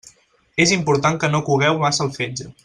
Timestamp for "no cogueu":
1.35-1.79